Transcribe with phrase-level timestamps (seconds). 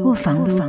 [0.00, 0.68] 我房的房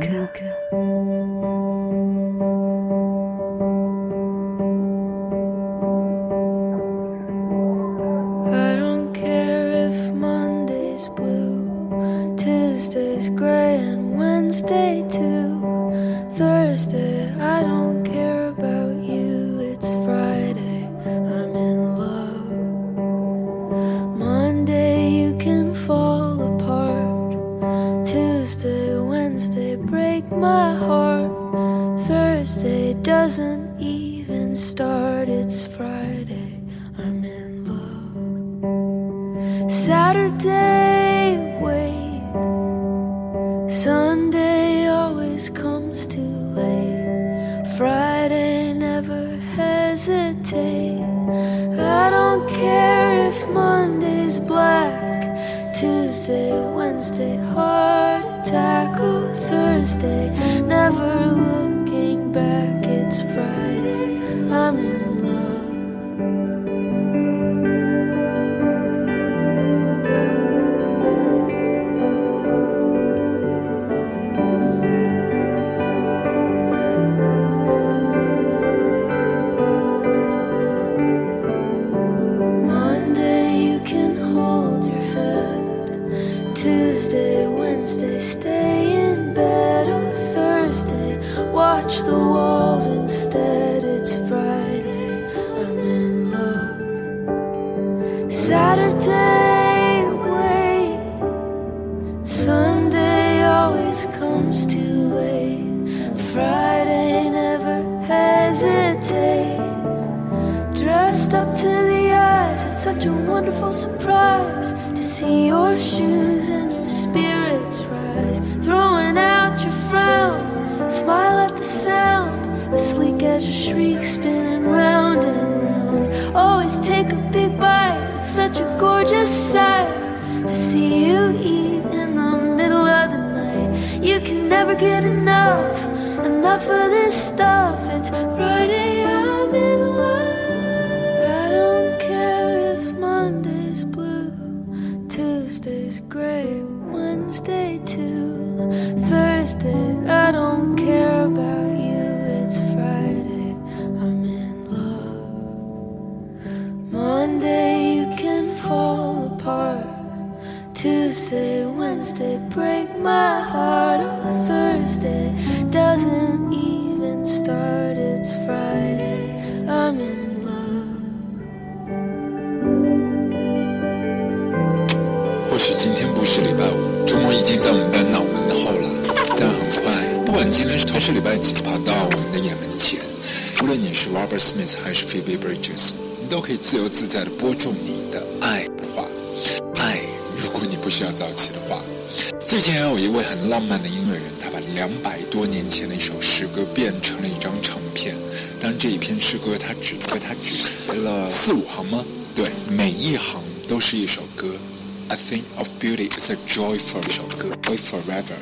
[205.10, 208.36] I think of beauty as a joy joyful 一首歌，joy forever.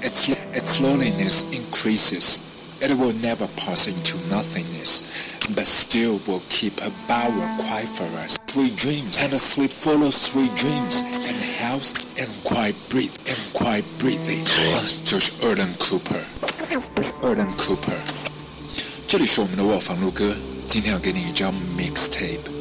[0.00, 2.40] Its its loneliness increases.
[2.80, 5.02] It will never pass into nothingness,
[5.54, 8.38] but still will keep a bower quiet for us.
[8.46, 13.38] Three dreams and a sleep full of sweet dreams and health and quiet breathe and
[13.52, 14.46] quiet breathing.
[15.04, 17.98] 就是 Erland Cooper，Erland Cooper。
[19.08, 20.34] 这里是我们的卧房录歌。
[20.66, 22.54] 今天要给你一张 mixtape。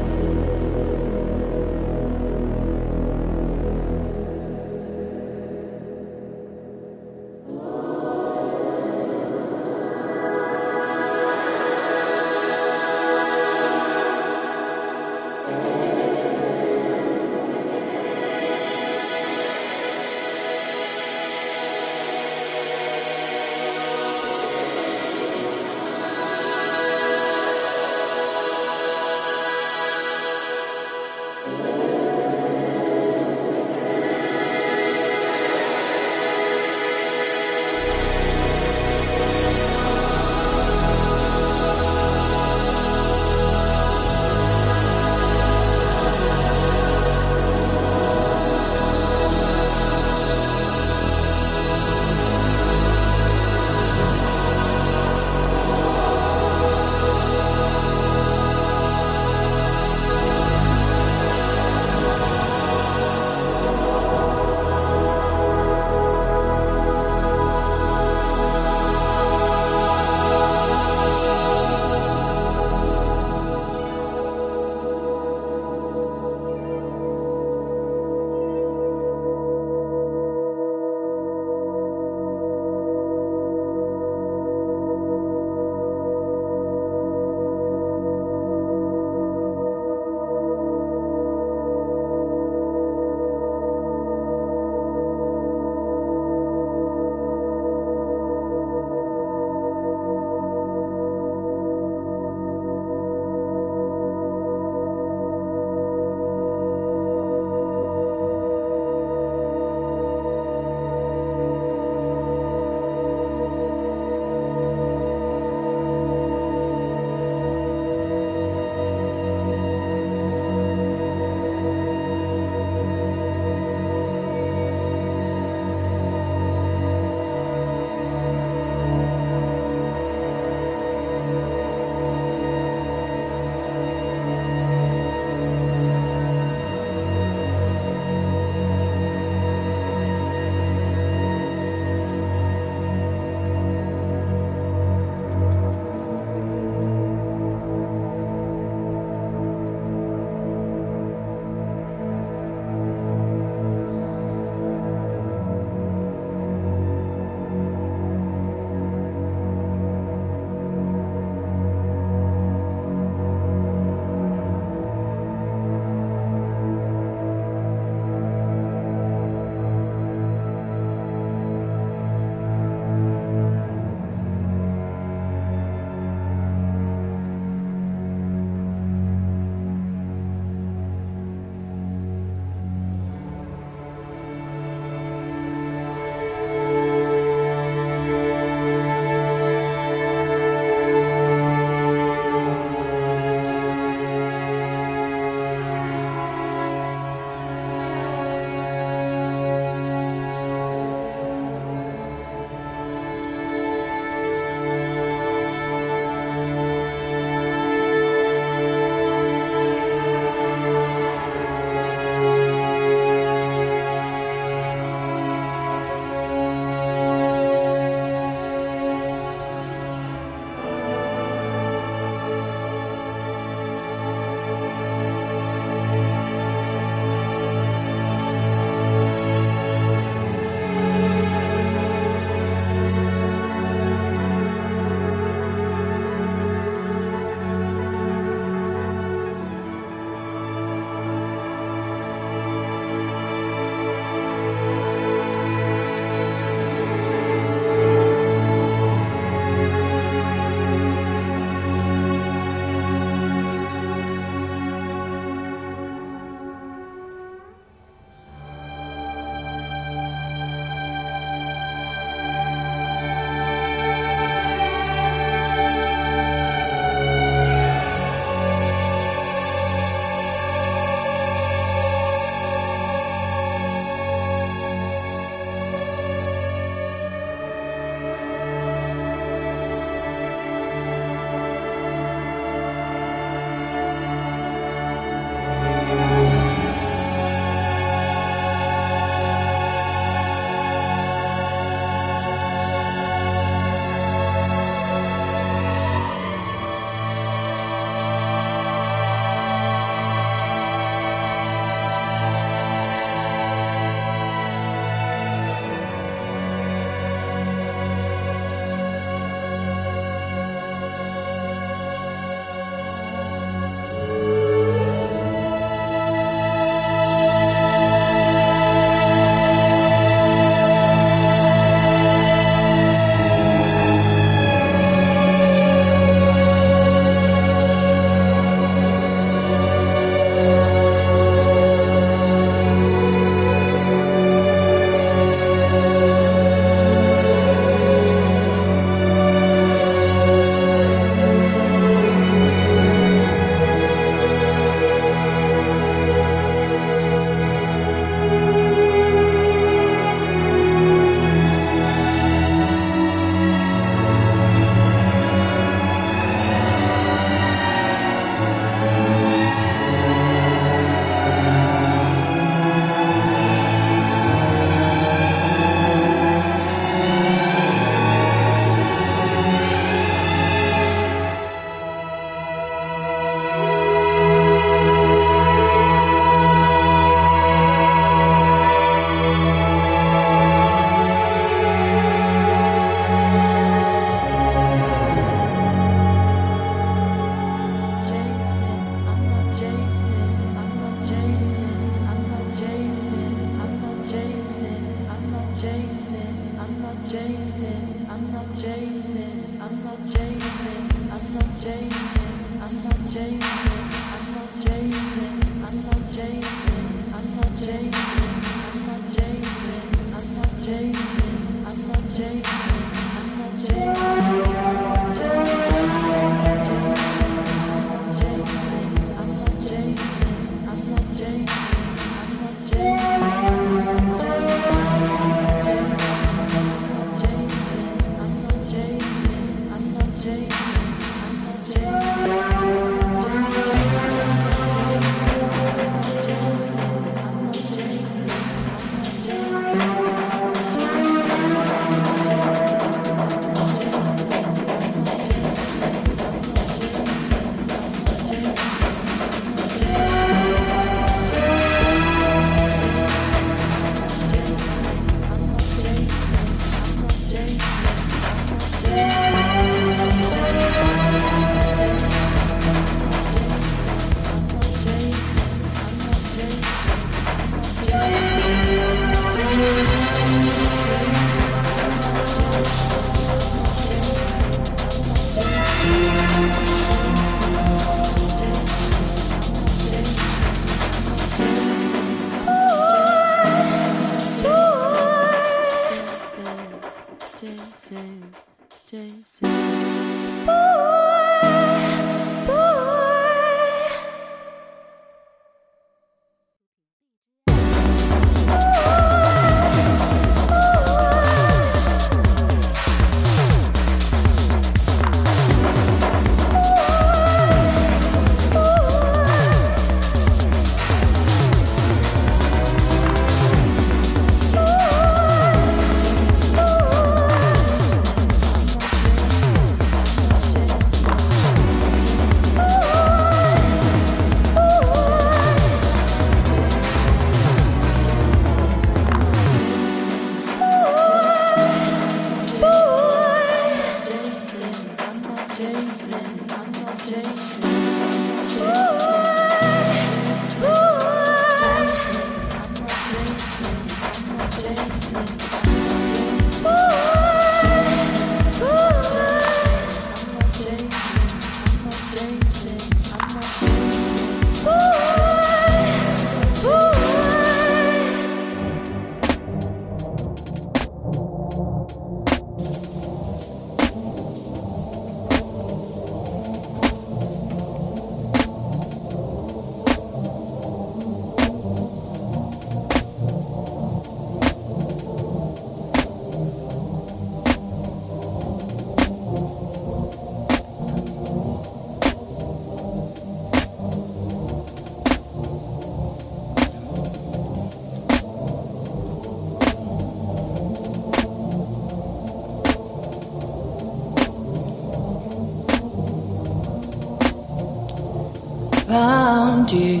[599.72, 600.00] You.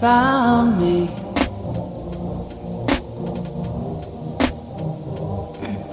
[0.00, 1.08] Found me.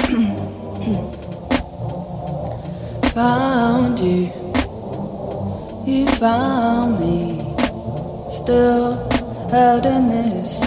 [3.13, 4.29] found you,
[5.85, 7.41] you found me.
[8.29, 8.95] Still
[9.49, 10.63] held in this,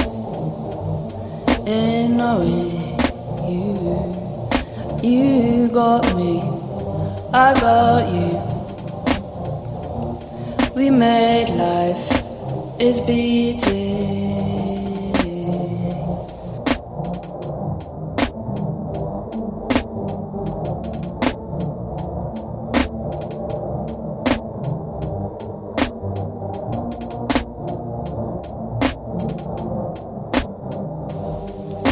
[1.66, 2.70] in knowing
[3.48, 3.74] you,
[5.02, 6.40] you got me,
[7.33, 8.28] I got you
[10.79, 12.09] we made life
[12.81, 14.29] is beating.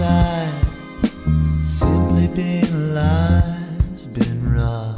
[0.00, 0.64] side.
[1.60, 4.96] Simply being alive's been rough.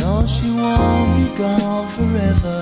[0.00, 2.60] No, she won't be gone forever.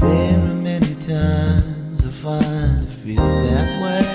[0.00, 4.06] There are many times I find it feels that way.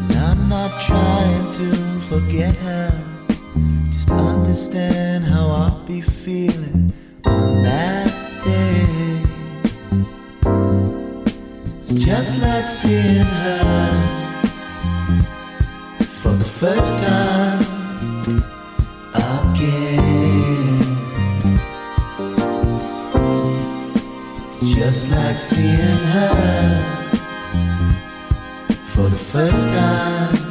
[0.00, 1.68] And I'm not trying to
[2.10, 2.93] forget her
[4.54, 8.06] understand how I'll be feeling on that
[8.44, 9.20] day.
[11.80, 13.64] It's just like seeing her
[15.98, 17.62] for the first time
[19.14, 19.74] again.
[24.52, 26.30] It's just like seeing her
[28.84, 30.43] for the first time.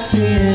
[0.00, 0.49] Just like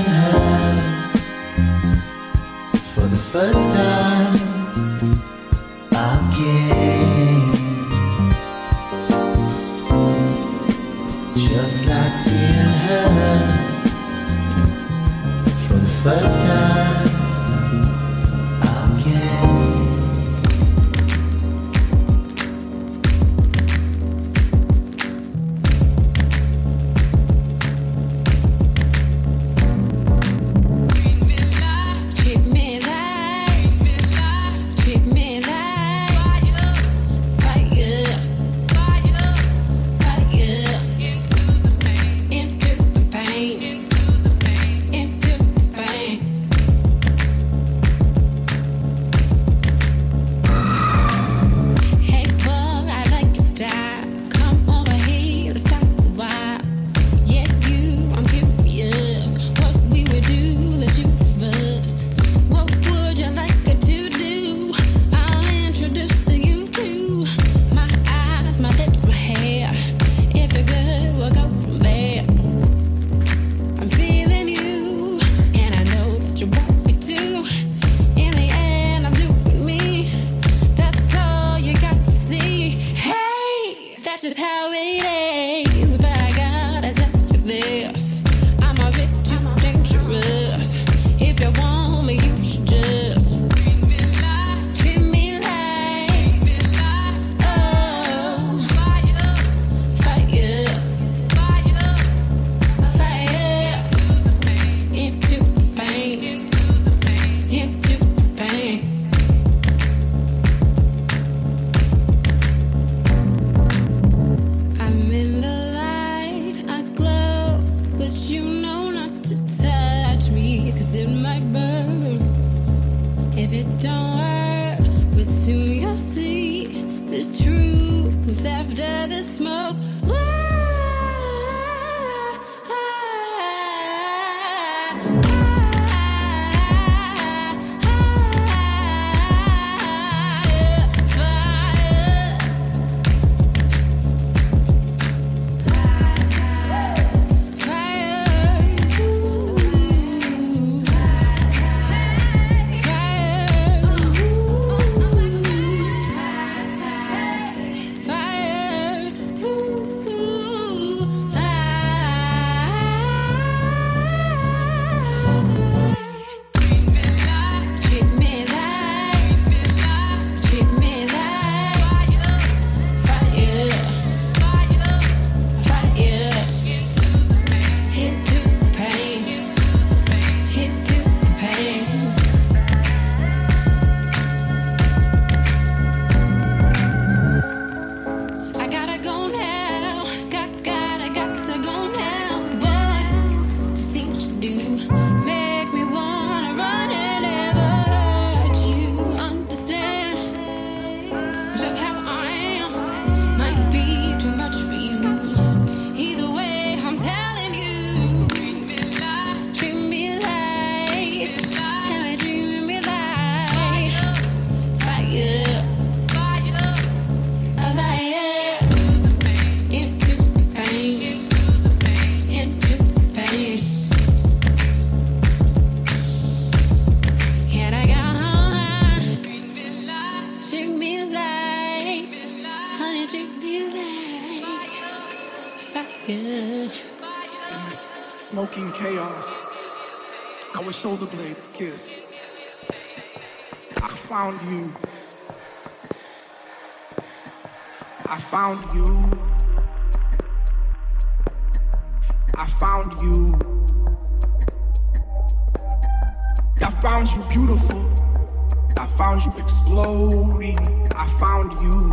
[261.19, 261.84] found you.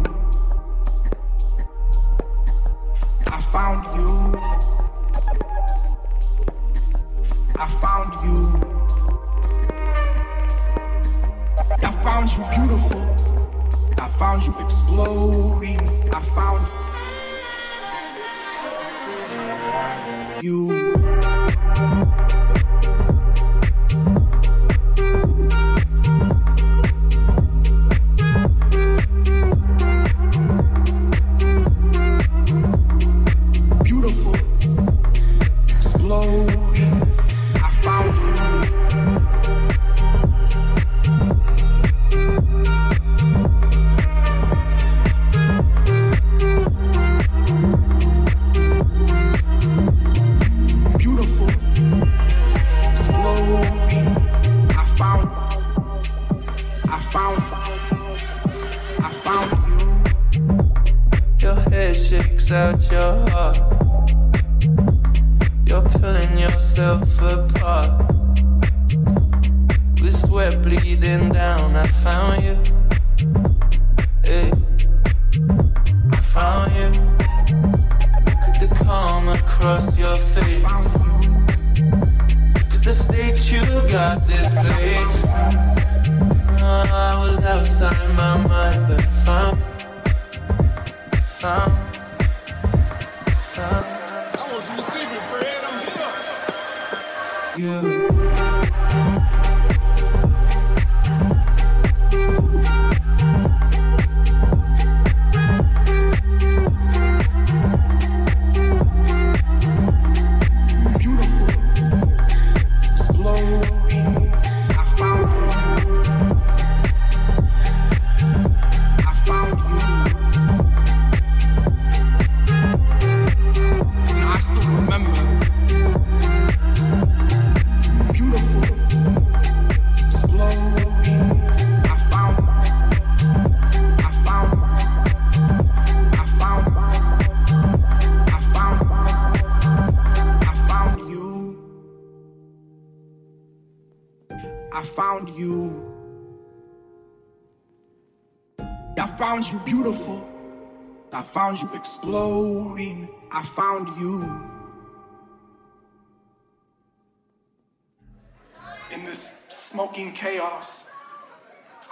[159.73, 160.91] smoking chaos.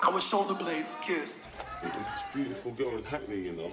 [0.03, 1.51] Our shoulder blades kissed.
[1.83, 1.95] It's
[2.35, 3.73] beautiful girl in Hackney, you know.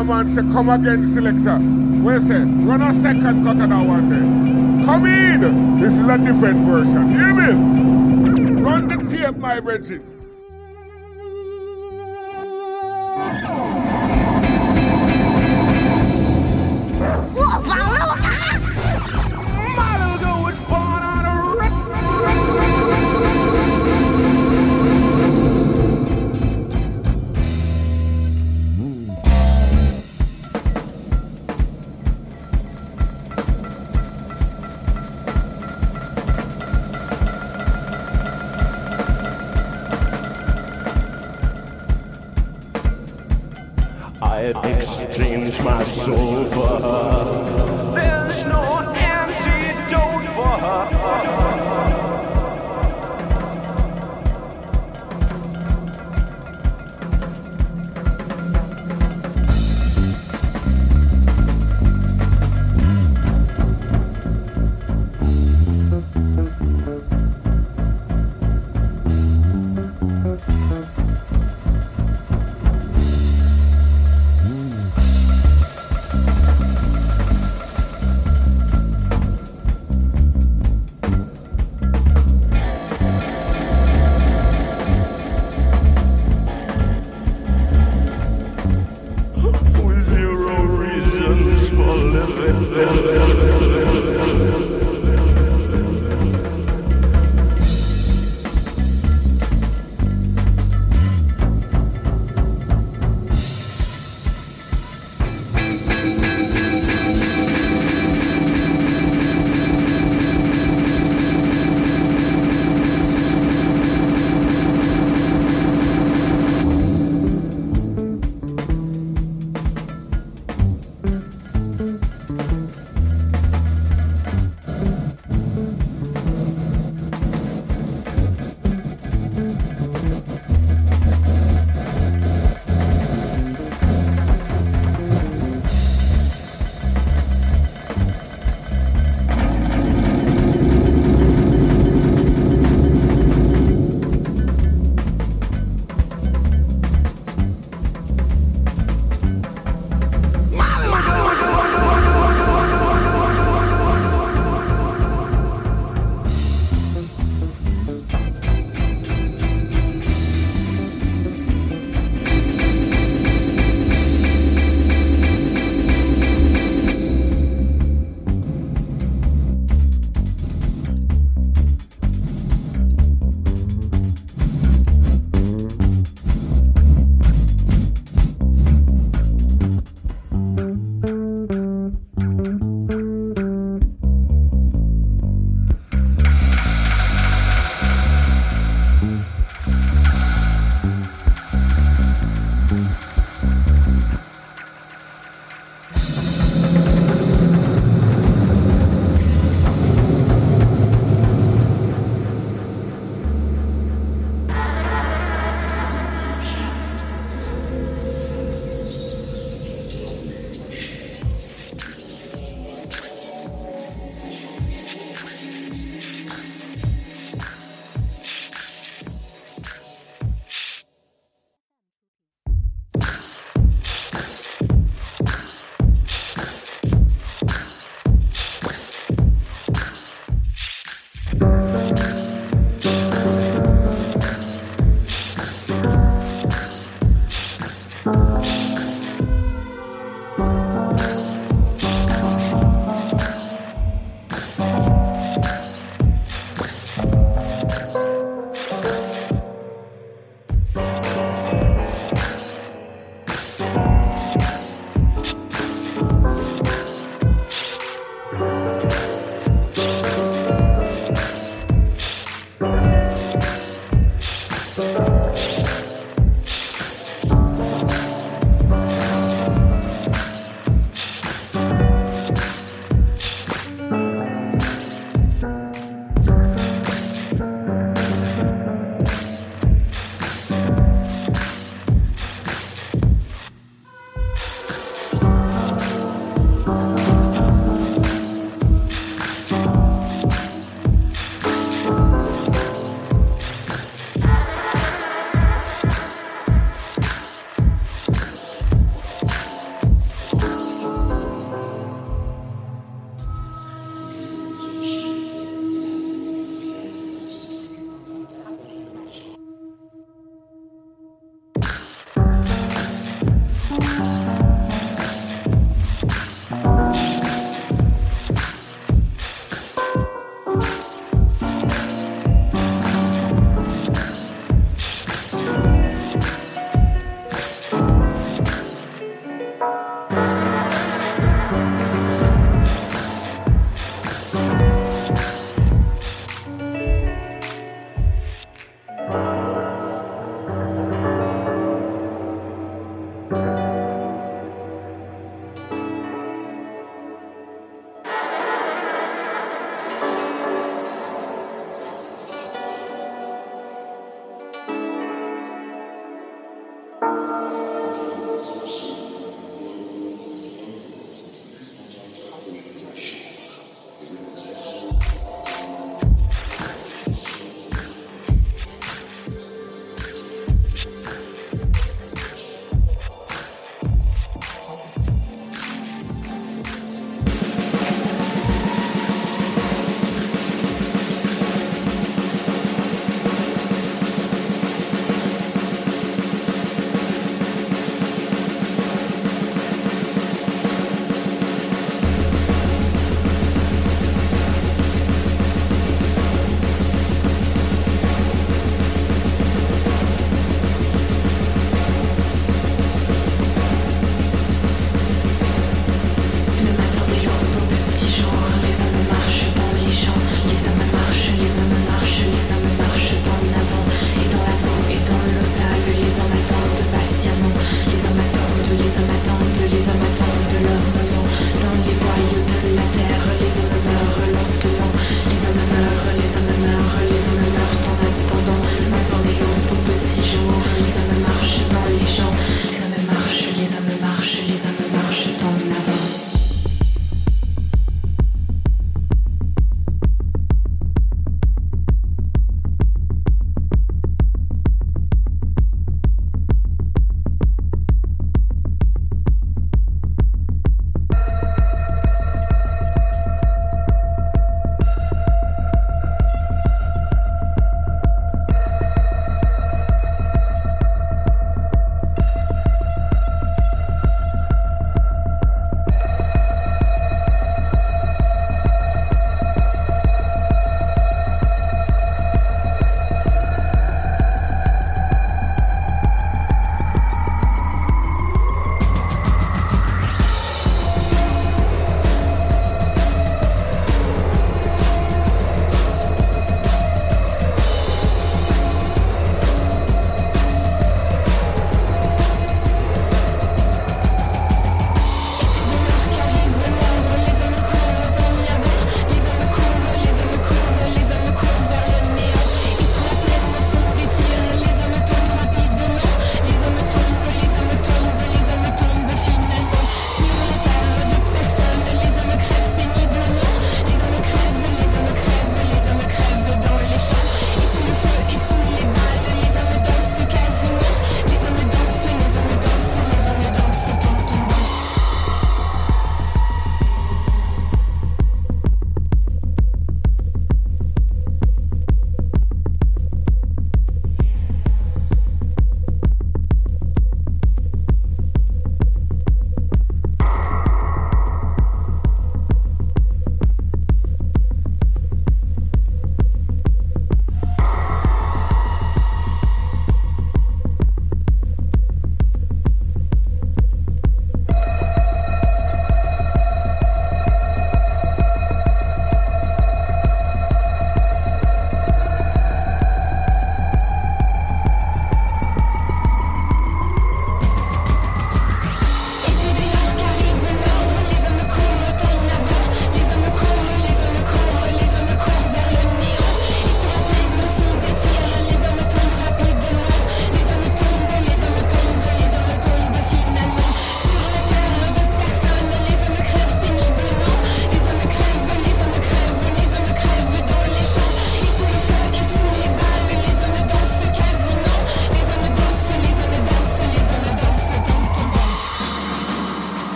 [0.00, 1.58] A man say, come again, selector.
[1.60, 2.40] You say?
[2.40, 4.86] Run a second cut of that one there.
[4.86, 5.78] Come in.
[5.78, 7.10] This is a different version.
[7.10, 8.62] Hear me?
[8.62, 10.09] Run the tape, my brethren.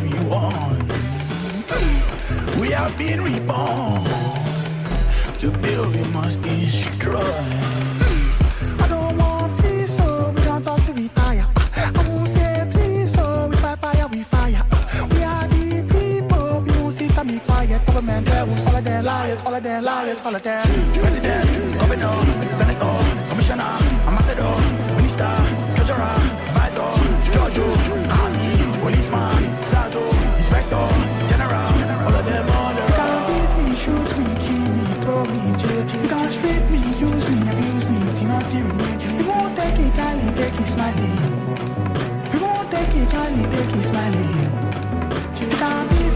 [0.00, 0.18] Future
[2.54, 2.60] we.
[2.60, 4.04] We have been reborn.
[5.38, 7.20] To build we must destroy.
[8.78, 11.46] I don't want peace, so we don't talk to retire.
[11.76, 14.64] I won't say please, so oh, we fight fire, we fire.
[15.10, 17.84] We are the people, we won't sit and be quiet.
[17.86, 20.66] Government devils, all of them liars, all of them liars, all of them.
[20.94, 22.16] President, governor,
[22.52, 22.94] senator,
[23.28, 23.95] commissioner,
[40.56, 42.32] take it, smiling.
[42.32, 44.36] We won't take it, Cali, take it, smiling.
[45.40, 46.15] You can't beat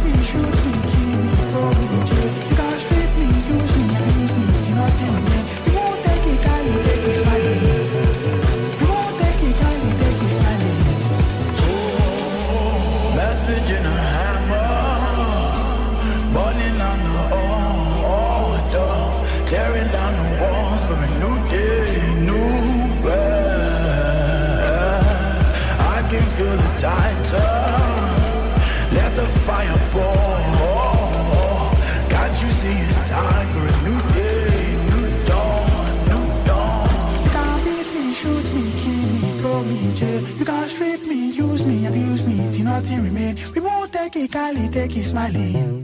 [42.80, 43.36] nothing remain.
[43.54, 45.82] We won't take it, Cali, take it, smiling.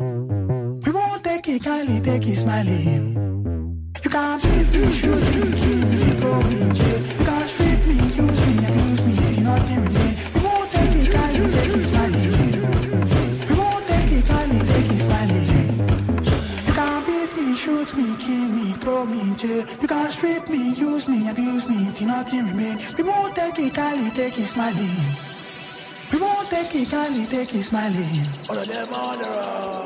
[0.85, 3.05] We won't take it, Cali, take it, smiling.
[4.03, 7.01] You can't beat me, shoot me, kill me, throw me jail.
[7.19, 10.15] You can't strip me, use me, abuse me, till nothing remain.
[10.35, 12.31] We won't take it, Cali, take it, smiling.
[13.49, 15.47] We won't take it, Cali, take it, smiling.
[16.67, 19.65] You can't beat me, shoot me, kill me, throw me in jail.
[19.83, 22.79] You can't strip me, use me, abuse me, till nothing remain.
[22.97, 25.36] We won't take it, Cali, take it, smiling.
[26.57, 28.25] Take it, Cali, take it, smiling.
[28.49, 29.86] All of them on the road.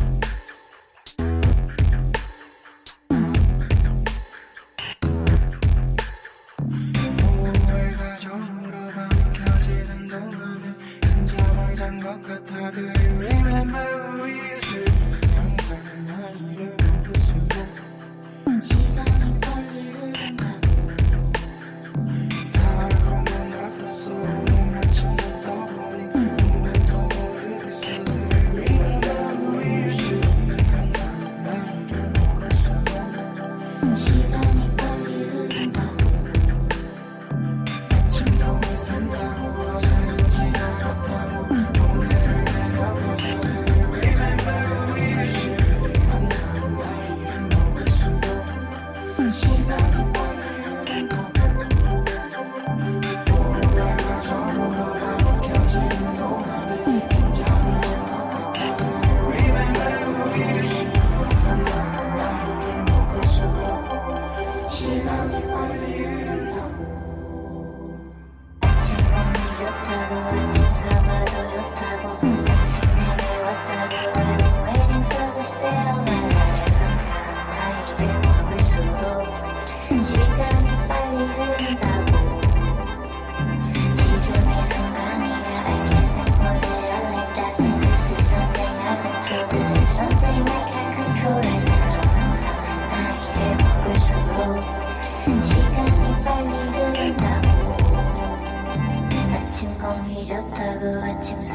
[12.21, 14.50] 똑같아도 you remember we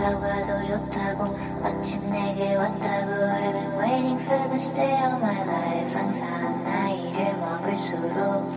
[0.07, 5.95] 올라와도 좋다고 마침 내게 왔다고 I've been waiting for this day all my life.
[5.99, 8.55] 항상 나이를 먹을수록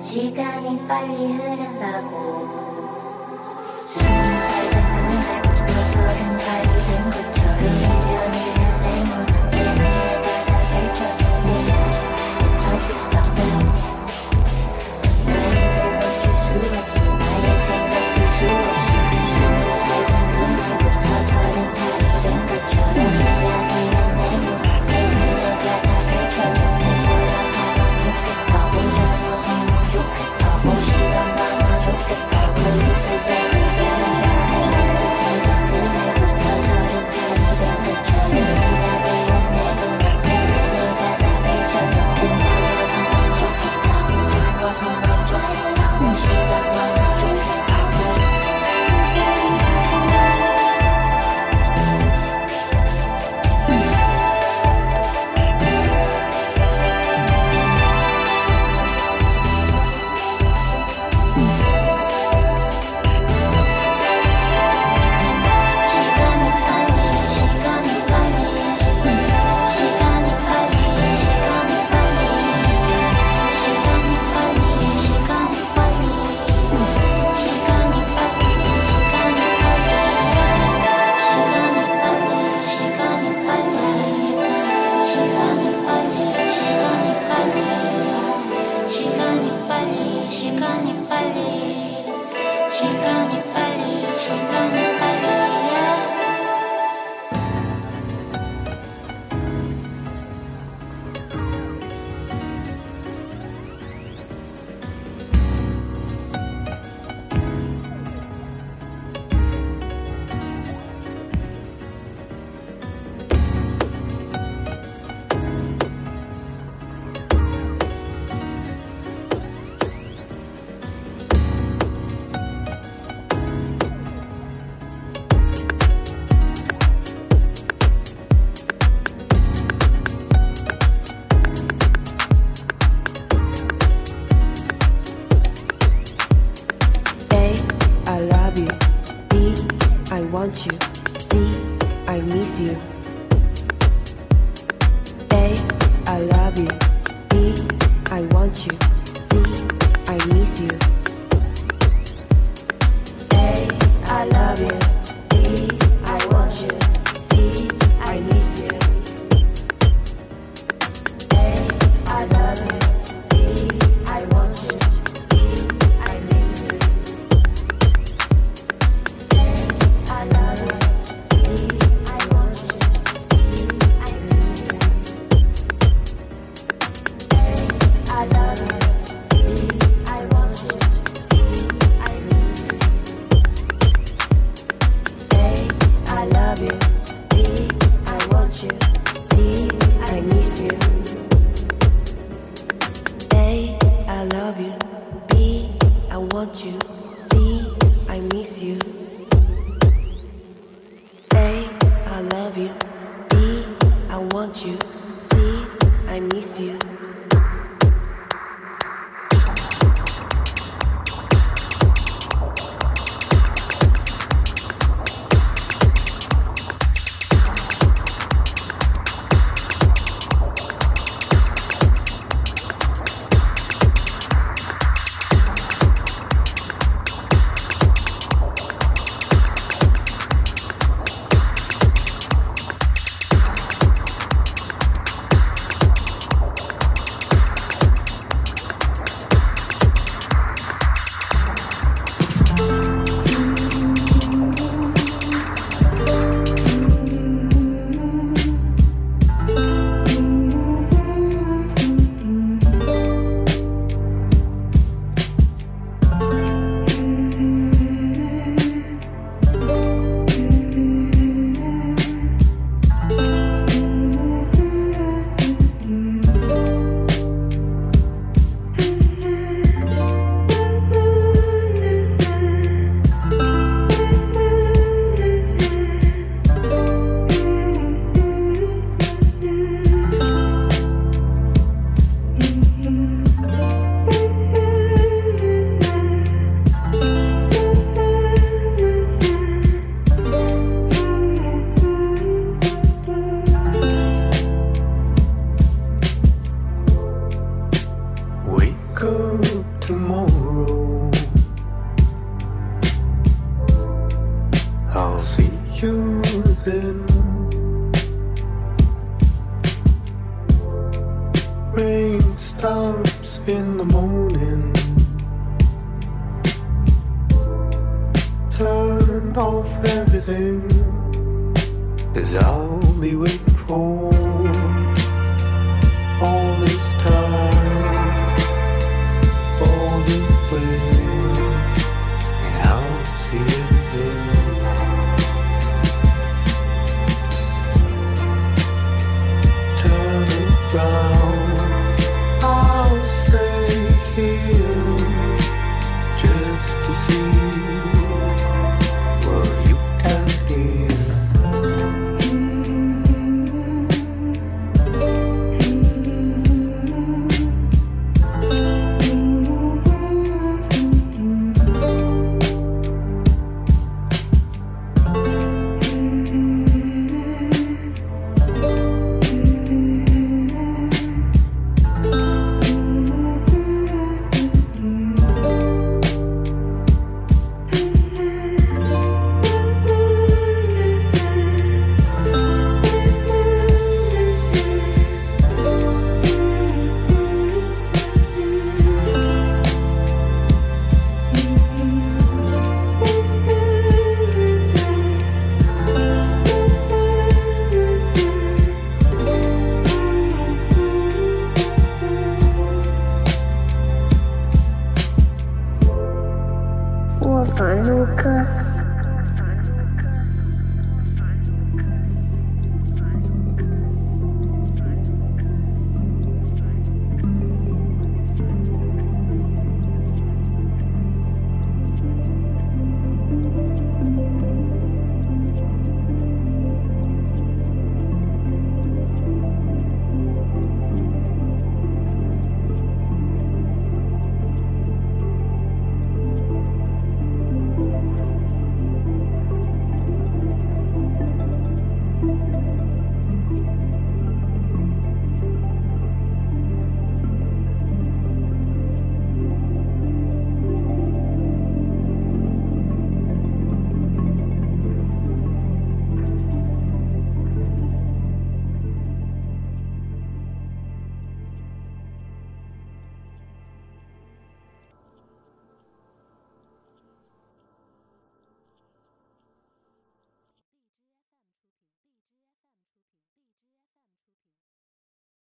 [0.00, 2.50] 시간이 빨리 흐른다고.
[3.86, 8.59] 스무 살된 그날부터 서른 살이 된 것처럼 1년이